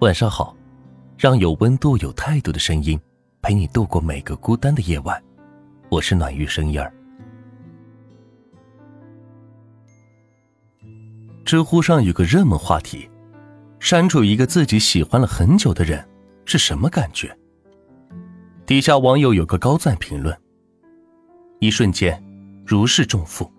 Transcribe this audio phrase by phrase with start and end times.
[0.00, 0.54] 晚上好，
[1.16, 3.00] 让有温度、有态度的声音
[3.40, 5.22] 陪你度过每个孤单的夜晚。
[5.88, 6.92] 我是暖玉声音儿。
[11.44, 13.08] 知乎上有个热门话题：
[13.78, 16.06] 删除一个自己喜欢了很久的人
[16.44, 17.34] 是什么感觉？
[18.66, 20.36] 底下网友有个高赞评论：
[21.60, 22.20] 一瞬间
[22.66, 23.50] 如释重负，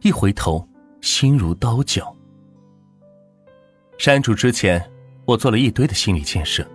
[0.00, 0.66] 一回头
[1.02, 2.16] 心如刀绞。
[3.98, 4.82] 删除之前。
[5.26, 6.66] 我做了一堆的心理建设，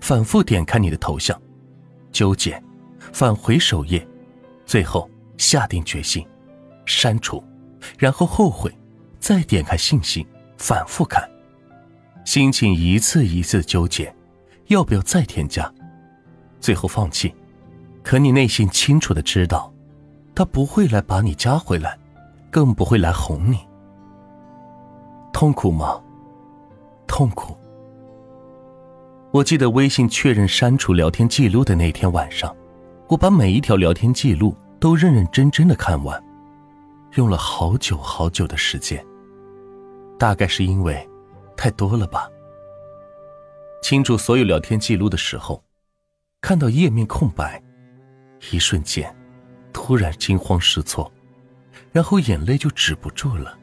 [0.00, 1.40] 反复点开你的头像，
[2.12, 2.62] 纠结，
[3.12, 4.06] 返回首页，
[4.66, 6.24] 最后下定决心
[6.84, 7.42] 删除，
[7.98, 8.70] 然后后悔，
[9.18, 10.26] 再点开信息，
[10.58, 11.26] 反复看，
[12.26, 14.14] 心情一次一次纠结，
[14.66, 15.72] 要不要再添加，
[16.60, 17.34] 最后放弃。
[18.02, 19.72] 可你内心清楚的知道，
[20.34, 21.98] 他不会来把你加回来，
[22.50, 23.58] 更不会来哄你。
[25.32, 25.98] 痛苦吗？
[27.06, 27.56] 痛苦。
[29.34, 32.56] 我记得微信确认删除聊天记录的那天晚上，
[33.08, 36.22] 我把每一条聊天记录都认认真真的看完，
[37.14, 39.04] 用了好久好久的时间。
[40.20, 41.04] 大概是因为
[41.56, 42.28] 太多了吧。
[43.82, 45.60] 清除所有聊天记录的时候，
[46.40, 47.60] 看到页面空白，
[48.52, 49.12] 一瞬间，
[49.72, 51.12] 突然惊慌失措，
[51.90, 53.58] 然后眼泪就止不住了。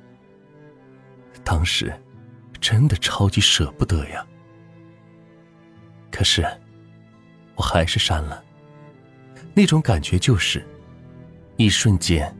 [1.45, 1.93] 当时，
[2.59, 4.27] 真的超级舍不得呀。
[6.11, 6.45] 可是，
[7.55, 8.43] 我还是删了。
[9.53, 10.65] 那种感觉就是，
[11.57, 12.35] 一瞬间，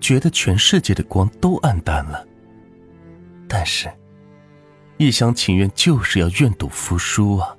[0.00, 2.26] 觉得全世界的光都暗淡了。
[3.48, 3.90] 但是，
[4.98, 7.56] 一厢情愿就是要愿赌服输啊！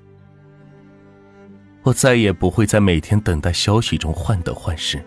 [1.83, 5.03] 我再也不会在每天等待消息中患得患失，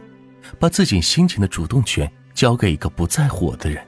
[0.59, 3.85] 把自己心情的主动权交给一个不在乎我的人，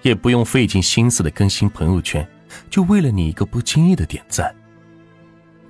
[0.00, 2.26] 也不用费尽心思的更新朋友圈，
[2.70, 4.54] 就为了你一个不经意的点赞。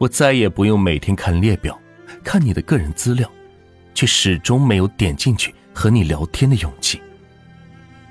[0.02, 1.80] 我再也不用每天看列表，
[2.24, 3.30] 看你的个人资料，
[3.94, 7.00] 却始终没有点进去和你聊天的勇气。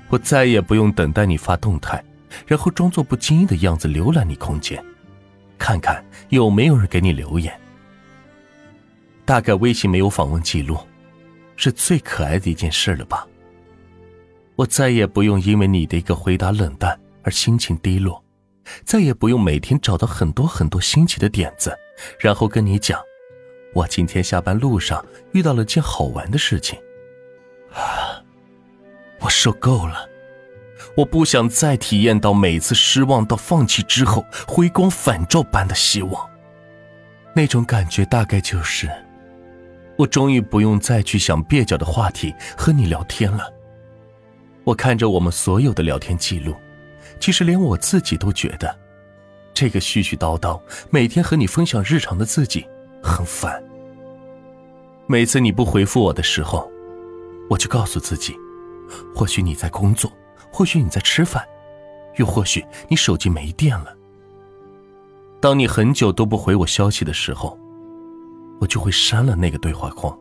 [0.08, 2.02] 我再也不用等待你发动态，
[2.46, 4.82] 然后装作不经意的样子浏览你空间，
[5.58, 7.52] 看看有没有人给你留言。
[9.26, 10.78] 大概微信没有访问记录，
[11.56, 13.28] 是最可爱的一件事了吧？
[14.56, 18.24] 我再也不用因为你的一个回答冷淡而心情低落。
[18.82, 21.76] 再也不用每天找到很多很多新奇的点子，
[22.18, 23.00] 然后跟你讲，
[23.74, 26.78] 我今天下班路上遇到了件好玩的事情。
[27.72, 28.22] 啊，
[29.20, 30.08] 我受够了，
[30.96, 36.30] 我不想再体验到每次失望到放弃之后回光返照般的希望。
[37.34, 38.90] 那种感觉大概就是，
[39.96, 43.52] 我终于不用再去想蹩脚的话题和你聊天了。
[44.64, 46.54] 我看着我们所有的聊天记录。
[47.18, 48.78] 其实连我自己都觉得，
[49.62, 52.66] 这个絮絮叨叨、每天和你分享日常的自己
[53.00, 53.62] 很烦。
[55.06, 56.68] 每次你不回复我的时候，
[57.48, 58.34] 我就告诉自己，
[59.14, 60.10] 或许你在工作，
[60.50, 61.46] 或许你在吃饭，
[62.16, 63.96] 又或许你手机没电了。
[65.40, 67.56] 当你很久都不回我消息的时候，
[68.60, 70.18] 我就会删了那个对话框。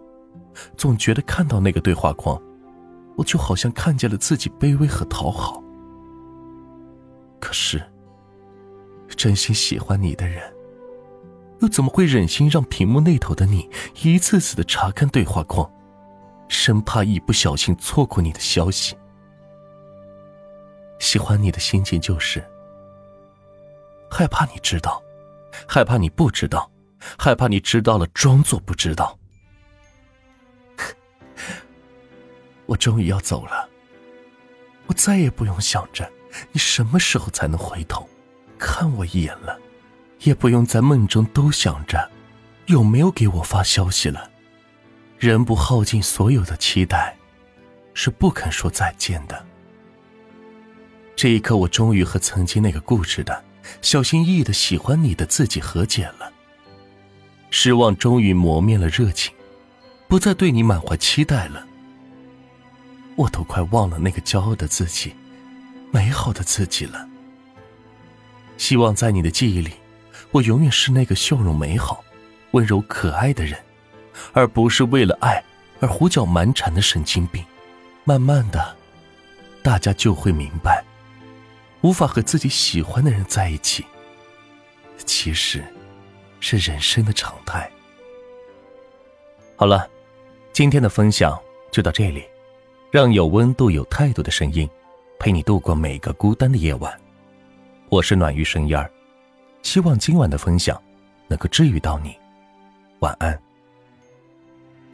[0.78, 2.40] 总觉得看到那个对话框，
[3.16, 5.64] 我就好像看见了自己卑微和讨好。
[7.40, 7.82] 可是，
[9.16, 10.54] 真心喜欢你的人，
[11.60, 13.70] 又怎么会忍心让屏幕那头的你
[14.04, 15.72] 一次次的查看对话框，
[16.48, 18.96] 生怕一不小心错过你的消息？
[21.00, 22.44] 喜欢你的心情就是
[24.10, 25.02] 害怕你知道，
[25.68, 26.72] 害怕你不知道，
[27.18, 29.18] 害怕你知道了装作不知道。
[32.68, 33.68] 我终于要走了，
[34.88, 36.10] 我再也不用想着。
[36.52, 38.08] 你什么时候才能回头，
[38.62, 39.60] 看我一眼了？
[40.20, 42.12] 也不用在梦中都想着
[42.68, 44.30] 有没有给我发消息了。
[45.18, 47.18] 人不耗尽所有的期待，
[47.96, 49.44] 是不肯说再见的。
[51.16, 53.44] 这一刻，我终于和曾经那个固执的、
[53.82, 56.32] 小心翼翼的喜欢你的自己和解了。
[57.50, 59.34] 失望终于磨灭了热情，
[60.08, 61.66] 不再对你满怀期待了。
[63.16, 65.16] 我都快忘了那个骄傲的自己。
[65.92, 67.08] 美好的自己了。
[68.62, 69.72] 希望在你的记忆里，
[70.30, 72.04] 我永远是那个笑容美好、
[72.52, 73.60] 温柔可爱的人，
[74.34, 75.44] 而不是为了爱
[75.80, 77.44] 而胡搅蛮缠的神经病。
[78.04, 78.78] 慢慢的，
[79.64, 80.84] 大家就会明白，
[81.82, 83.84] 无法和自己喜欢的人在一起，
[85.06, 85.64] 其实
[86.40, 87.68] 是人生的常态。
[89.56, 89.90] 好了，
[90.54, 91.36] 今天的分享
[91.72, 92.24] 就到这里，
[92.92, 94.70] 让有温度、有态度的声音。
[95.18, 96.96] 陪你度过每个孤单的夜晚，
[97.92, 98.90] 我是暖玉生烟儿，
[99.64, 100.82] 希望今晚的分享
[101.28, 102.18] 能够治愈到你，
[103.00, 103.38] 晚安。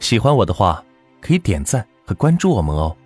[0.00, 0.84] 喜欢我的话，
[1.20, 2.96] 可以点赞和关注我们哦。